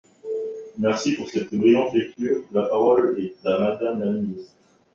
Merci 0.79 1.13
pour 1.15 1.29
cette 1.29 1.53
brillante 1.53 1.93
lecture! 1.93 2.41
La 2.53 2.63
parole 2.63 3.19
est 3.19 3.35
à 3.45 3.59
Madame 3.59 3.99
la 3.99 4.09
ministre. 4.11 4.51